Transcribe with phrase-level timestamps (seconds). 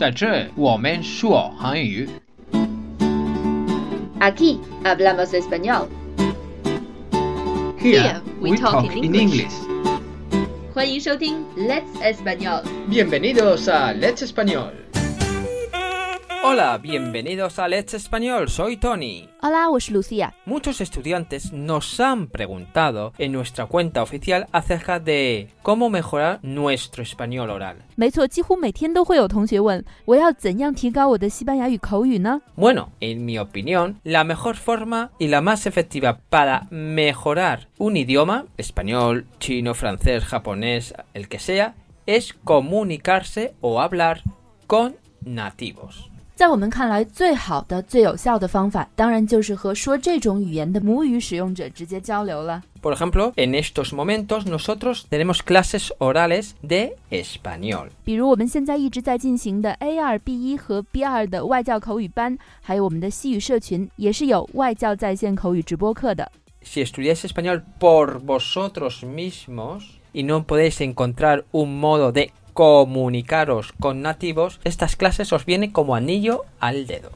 [0.00, 2.08] 在这我们说韩语。
[4.20, 5.88] Aquí hablamos español.
[7.78, 9.52] Here we talk in English.
[10.72, 12.62] 欢迎收听 Let's Español。
[12.90, 14.72] Bienvenidos a Let's Español.
[16.43, 19.29] Hola, bienvenidos a Let's Español, soy Tony.
[19.43, 20.33] Hola, soy Lucía.
[20.45, 27.51] Muchos estudiantes nos han preguntado en nuestra cuenta oficial acerca de cómo mejorar nuestro español
[27.51, 27.85] oral.
[32.55, 38.45] Bueno, en mi opinión, la mejor forma y la más efectiva para mejorar un idioma,
[38.57, 41.75] español, chino, francés, japonés, el que sea,
[42.07, 44.23] es comunicarse o hablar
[44.65, 46.10] con nativos.
[46.41, 52.63] 在我们看来，最好的、最有效的方法，当然就是和说这种语言的母语使用者直接交流了。
[52.81, 57.89] Por ejemplo, en estos momentos nosotros tenemos clases orales de español.
[58.03, 66.31] 比如我们现在一直在进行的 A 二、B 一和 B 二的外教口语班，还有我们的西语社群，也是有外教在线口语直播课的。
[66.63, 74.60] Si estudiáis español por vosotros mismos y no podéis encontrar un modo de comunicaros con nativos,
[74.64, 77.10] estas clases os vienen como anillo al dedo.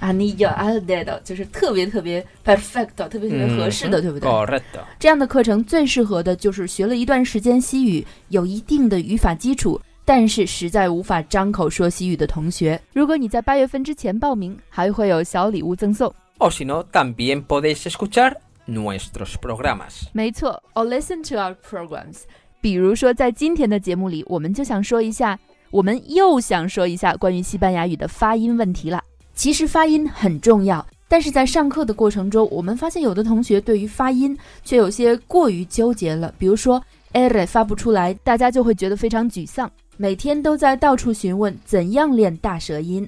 [0.00, 4.28] Anillo al dedo 就是特别特别 perfect，特别特别合适的，对不对？
[4.28, 4.80] Correcto.
[4.98, 12.80] 这样的课程最适合的就是学了一段时间西语，有一定的语法基础，但是实在无法张口说西语的同学。
[12.92, 16.12] 如果你在八月份之前报名，还会有小礼物赠送。
[16.38, 18.34] O si no, también podéis escuchar
[18.66, 20.08] nuestros programas.
[20.12, 22.22] 没错，or listen to our programs。
[22.59, 25.37] 比如说，在今天的节目里，我们就想说一下，
[25.71, 29.03] 我们又想说一下关于西班牙语的发音问题了。
[29.33, 36.33] 其实发音很重要，但是在上课的过程中，我们发现有的同学对于发音却有些过于纠结了。
[36.39, 43.07] 比如说，er 发不出来，大家就会觉得非常沮丧，每天都在到处询问怎样练大舌音。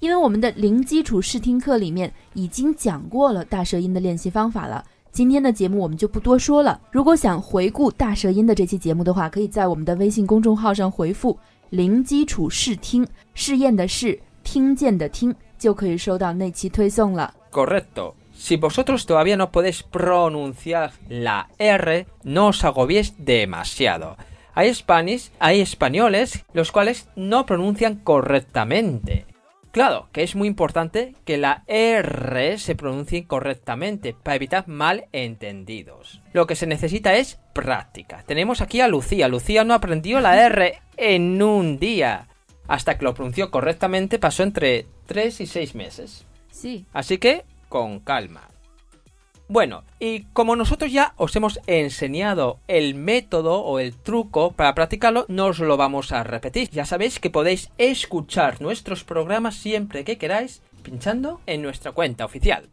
[0.00, 4.84] 因为我们的零基础试听课里面已经讲过了大舌音的练习方法了。
[5.12, 6.80] 今天的节目我们就不多说了。
[6.92, 11.38] 如果想回顾大舌音的这期节目的话，可以在我们的微信公众号上回复
[11.70, 17.34] “零基础试听”，试验的试，听见的听，就可以收到那期推送了。
[17.50, 18.14] Correcto.
[18.38, 24.16] Si vosotros todavía no podéis pronunciar la R, no os agobiéis demasiado.
[24.54, 29.26] Hay, Spanish, hay españoles los cuales no pronuncian correctamente.
[29.72, 36.20] Claro, que es muy importante que la R se pronuncie correctamente para evitar malentendidos.
[36.32, 38.24] Lo que se necesita es práctica.
[38.26, 39.28] Tenemos aquí a Lucía.
[39.28, 42.26] Lucía no aprendió la R en un día.
[42.66, 46.26] Hasta que lo pronunció correctamente pasó entre 3 y 6 meses.
[46.50, 46.86] Sí.
[46.92, 48.48] Así que, con calma.
[49.49, 55.25] Bueno, y como nosotros ya os hemos enseñado el método o el truco para practicarlo,
[55.27, 56.69] no os lo vamos a repetir.
[56.71, 62.69] Ya sabéis que podéis escuchar nuestros programas siempre que queráis pinchando en nuestra cuenta oficial.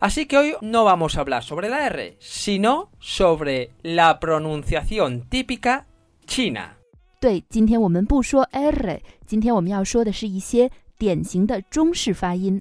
[0.00, 5.86] Así que hoy no vamos a hablar sobre la R, sino sobre la pronunciación típica
[6.26, 6.76] china.
[7.20, 12.60] 对，今天我们不说 r，今天我们要说的是一些典型的中式发音。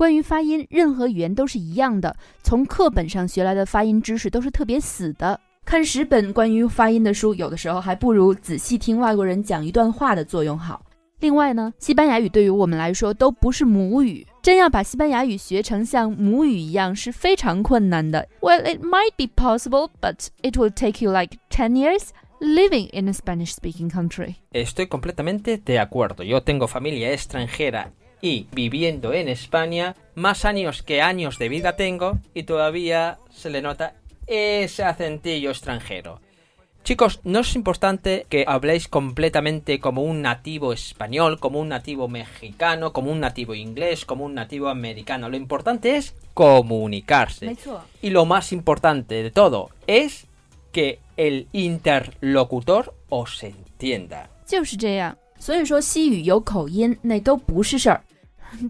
[0.00, 5.38] 关于发音，任何语言都是一样的，从课本上学来的发音知识都是特别死的。
[5.62, 10.80] 看十本关于发音的书，有的时候还不如仔细听外国人讲一段话的作用好。
[11.18, 18.26] 另外呢，西班牙语对于我们来说都不是母语，真要把西班牙语学成像母语一样是非常困难的。
[18.40, 22.04] Well, it might be possible, but it will take you like ten years
[22.40, 24.36] living in a Spanish-speaking country.
[24.52, 26.24] Estoy completamente de acuerdo.
[26.24, 27.88] Yo tengo familia extranjera
[28.21, 33.61] y viviendo en España, más años que años de vida tengo y todavía se le
[33.61, 33.95] nota
[34.27, 36.21] ese acentillo extranjero.
[36.83, 42.93] Chicos, no es importante que habléis completamente como un nativo español, como un nativo mexicano,
[42.93, 45.27] como un nativo inglés, como un nativo americano.
[45.27, 47.47] Lo importante es comunicarse.
[47.47, 47.81] 没错。
[48.03, 50.27] Y lo más importante de todo es
[50.71, 54.29] que el interlocutor os entienda.
[54.45, 55.17] 就是这样。
[55.39, 58.03] 所以说西语有口音那都不是事儿。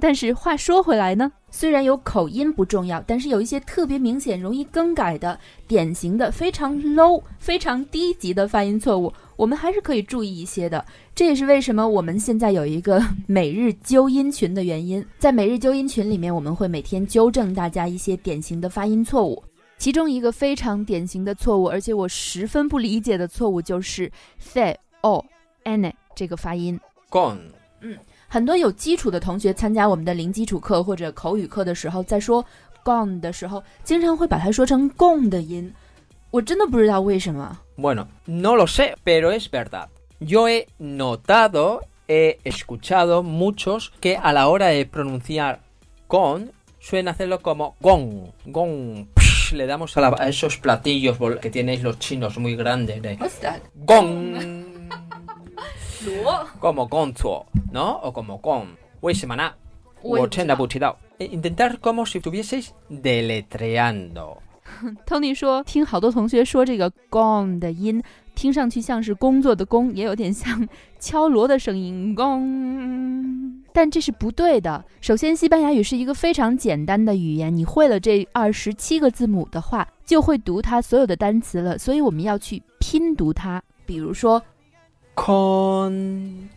[0.00, 10.84] 但是话说回来呢，虽然有口音不重要，但是有一些特别明显、容易更改的、典型的、非常 low、非常低级的发音错误，我们还是可以注意一些的。
[11.14, 15.04] 这也是为什么我们现在有一个 每日纠音群的原因。
[15.18, 19.42] 在每日纠音群里面，我们会每天纠正大家一些典型的发音错误。
[19.78, 25.24] 其中一个非常典型的错误，而且我十分不理解的错误就是 “say o
[25.62, 26.78] n 这个发音。
[27.10, 27.38] Con.
[28.32, 32.46] 很多有基础的同学参加我们的零基础课或者口语课的时候，在说
[32.84, 35.68] gone 的时候，经常会把它说成 gone 的音。
[36.30, 37.58] 我真的不知道为什么。
[37.76, 39.88] Bueno, no lo sé, pero es verdad.
[40.20, 45.58] Yo he notado he escuchado muchos que a la hora de pronunciar
[46.06, 49.08] con suelen hacerlo como gong, gong.
[49.16, 53.16] psh, le damos a, la- a esos platillos que tenéis los chinos muy grandes de
[53.20, 54.69] What's that？gong,
[56.06, 56.46] 螺。
[56.60, 58.00] como gonzuo, ¿no?
[58.02, 58.66] O como gong.
[59.00, 59.52] 为什么呢？
[60.02, 60.28] 我也不知道。
[60.28, 60.96] 我真的不知道。
[61.18, 64.38] Eh, Intentar como si estuvieseis deletreando.
[65.06, 68.02] Tony 说，听好多同学说这个 gong 的音，
[68.34, 70.68] 听上去像是工作的工，也有点像
[70.98, 74.84] 敲锣的声音 gong，但这是不对的。
[75.00, 81.76] 首先，西班牙语是一个非常简单的语言，你会了这二十七个字母的话，就会读它所有的单词了。
[81.76, 84.40] 所以我们要去拼读它，比如说
[85.19, 86.49] Con.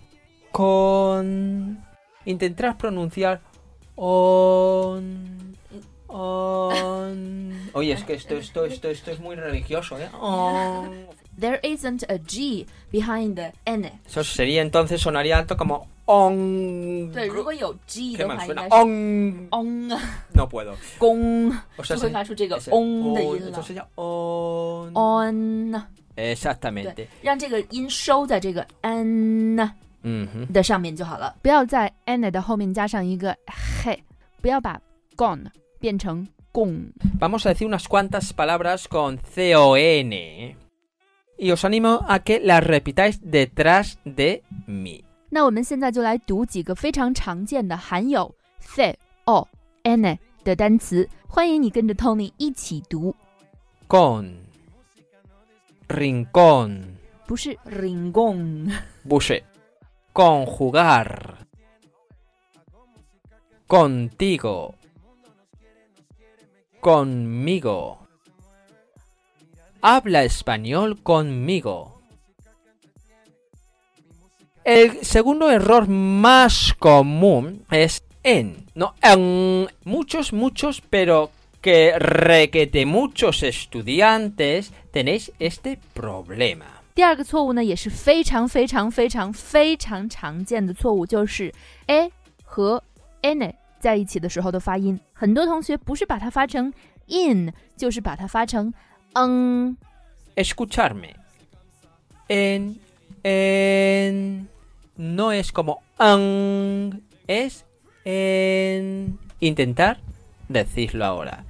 [0.52, 1.84] Con.
[2.24, 3.40] Intentar pronunciar.
[3.96, 5.56] On.
[6.08, 7.70] On.
[7.74, 10.08] Oye, es que esto, esto, esto, esto es muy religioso, ¿eh?
[10.20, 11.06] On.
[11.38, 14.00] there isn't a G behind the n。
[14.06, 17.12] Eso sería entonces, sonaría alto como on.
[17.12, 18.68] 对，如果有 G Qué 的 mal 话，应 suena.
[18.68, 19.48] 该是 on.
[19.52, 19.88] on
[20.34, 20.74] No puedo.
[20.98, 24.92] 公， O 就 sea, 会 se- 发出这个 ese- on 的 on, 音了 Entonces。sería on.
[24.96, 25.84] on。
[26.15, 27.07] Exactamente.
[27.21, 29.57] 让这个音收在这个 n
[30.03, 30.51] Ujú.
[30.51, 33.97] 的上面就好了，不要在 n 的后面加上一个 he，
[34.41, 34.79] 不要把
[35.15, 35.45] gone
[35.79, 36.91] 变成 gong。
[37.19, 40.55] Vamos a decir unas cuantas palabras con C-O-N.
[41.37, 45.03] Y os animo a que las repitáis detrás de mí.
[45.29, 48.33] 那我们现在就来读几个非常常见的含有
[48.75, 48.93] the
[49.25, 49.47] o
[49.81, 53.15] n 的单词，欢迎你跟着 Tony 一起读
[53.87, 54.33] ，Con.
[55.87, 56.93] Rincón.
[57.25, 59.43] 不是 ringong，Buse.
[60.11, 61.47] Conjugar.
[63.65, 64.75] Contigo.
[66.79, 68.07] Conmigo.
[69.81, 72.01] Habla español conmigo.
[74.63, 79.69] El segundo error más común es en, no en.
[79.83, 81.31] Muchos, muchos, pero
[81.62, 86.64] que requete muchos estudiantes tenéis este problema.
[86.94, 91.52] 第二个错误呢，也是非常非常非常非常常见的错误，就是
[91.86, 92.10] a
[92.44, 92.82] 和
[93.20, 94.98] n 在一起的时候的发音。
[95.12, 96.72] 很多同学不是把它发成
[97.06, 98.72] in，就是把它发成
[99.14, 99.76] 嗯。
[100.34, 101.14] escucharme.
[102.28, 102.76] En,
[103.22, 104.46] en,
[104.96, 107.64] no es como an, es
[108.04, 109.18] en.
[109.40, 109.98] Intentar
[110.48, 111.44] decirlo ahora.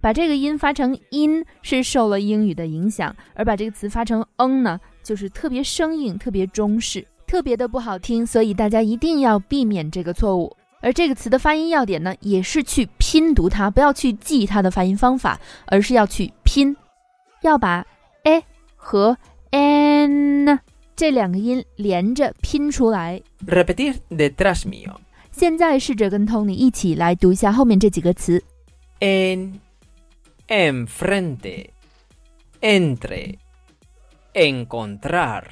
[0.00, 10.56] 把这个音发成音是受了英语的影响，而把这个词发成嗯呢，就是特别生硬、特别中式、特别的不好听，所以大家一定要避免这个错误。
[10.82, 16.74] 而这个词的发音要点呢，也是去拼读它，不要去记它的发音方法，而是要去拼，
[17.42, 17.86] 要把
[18.24, 18.42] a
[18.76, 19.16] 和
[19.50, 20.58] n
[20.96, 23.20] 这两个音连着拼出来。
[23.46, 24.94] Repetir detrás mío.
[25.30, 28.42] 现在试着跟 Tony 一起来读一下后面这几个词。
[29.00, 29.52] En,
[30.50, 31.72] enfrente,
[32.60, 33.38] entre,
[34.34, 35.48] encontrar.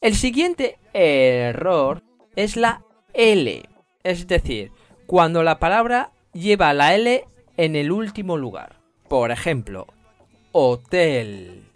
[0.00, 2.02] El siguiente error
[2.34, 2.82] es la
[3.14, 3.62] L,
[4.02, 4.72] es decir,
[5.06, 7.24] cuando la palabra lleva la L
[7.56, 8.80] en el último lugar.
[9.08, 9.86] Por ejemplo,
[10.50, 11.70] hotel,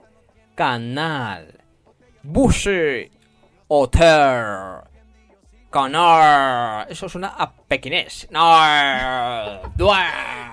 [0.56, 1.60] canal,
[2.24, 2.68] bus,
[3.68, 4.80] hotel,
[5.74, 6.86] canal.
[6.88, 8.24] Eso suena a pequinés.
[8.30, 8.38] No,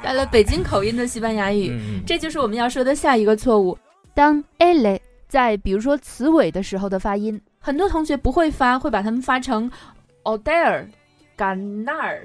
[0.02, 1.70] 带了北京口音的西班牙语。
[1.72, 3.78] 嗯这就是我们要说的下一个错误。
[4.16, 9.72] 当 ele 在比如说词尾的时候的发音，很多同学不会发，会把它们发成
[10.24, 10.88] oder、
[11.38, 12.22] ganar。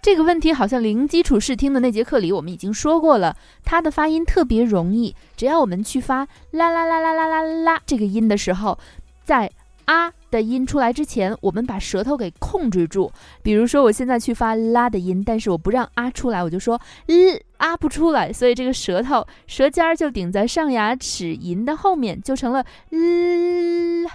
[0.00, 8.78] 这个问题好像零基础试听的那节课里我们已经说过了，它的发音特别容易，只要我们去发啦啦啦啦啦啦啦这个音的时候，
[9.24, 9.50] 在
[9.86, 13.10] 啊的音出来之前，我们把舌头给控制住。
[13.42, 24.08] 比如说，我现在去发啦的音，但是我不让啊出来，我就说 l 啊不出来，所以这个舌头舌尖儿就顶在上牙齿龈的后面，就成了 l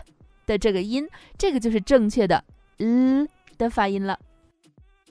[0.45, 2.43] 的这个音，这个就是正确的
[2.77, 3.27] l
[3.57, 4.19] 的发音了。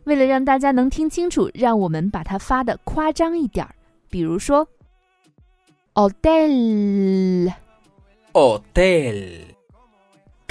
[0.04, 3.74] 为了让大家能听清楚，让我们把它发的夸张一点儿，
[4.10, 4.66] 比如说
[5.94, 7.52] hotel、
[8.32, 9.44] Hotel,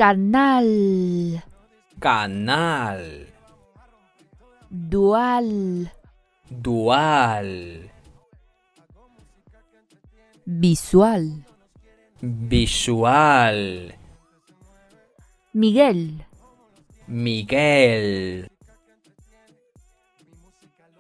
[0.01, 1.37] canal、
[1.99, 3.05] canal,
[4.89, 5.85] dual、
[6.49, 7.49] dual,
[10.47, 11.29] visual、
[12.19, 13.91] visual,
[15.53, 16.17] Miguel。
[17.07, 18.47] Miguel.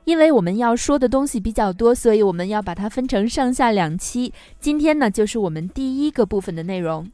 [0.05, 4.31] 因为我们要说的东西比较多，所以我们要把它分成上下两期。
[4.59, 7.09] 今天呢，就是我们第一个部分的内容。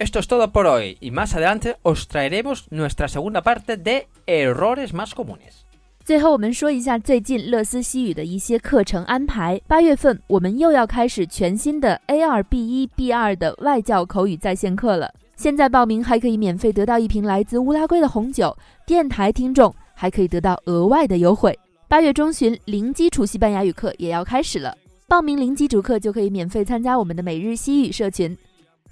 [0.00, 4.94] Esto es todo por hoy y más adelante os traeremos nuestra segunda parte de errores
[4.94, 5.66] más comunes.
[6.02, 9.60] 最后，我们说一下最近乐思西语的一些课程安排。
[9.68, 15.12] 八月份，我们又要开始全新的 A 二 B 一 B 二的外教口语在线课了。
[15.36, 21.56] 现在报名还可以免费得到一瓶来自乌拉圭的红酒，电台听众还可以得到额外的优惠。
[21.88, 24.74] 八月中旬，零基础西班牙语课也要开始了。
[25.06, 28.34] 报名零基础课就可以免费参加我们的每日西语社群。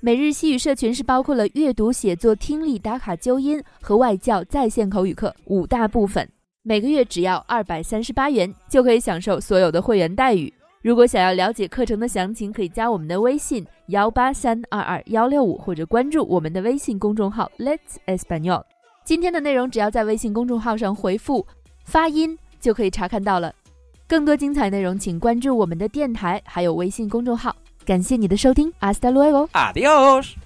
[0.01, 6.29] 每日西语社群是包括了阅读、写作、听力、打卡、纠音和外教在线口语课五大部分。
[6.63, 10.55] 每个月只要二百三十八元，就可以享受所有的会员待遇。
[10.83, 18.63] 如果想要了解课程的详情，可以加我们的微信幺八三二二幺六五，或者关注我们的微信公众号 Let's Espanol。
[19.05, 21.45] 今天的内容只要在微信公众号上回复
[21.85, 23.53] 发音就可以查看到了。
[24.07, 27.57] 更多精彩内容，请关注我们的电台还有微信公众号。
[27.89, 28.75] Gracias por su atención.
[28.81, 29.49] Hasta luego.
[29.53, 30.37] Adiós.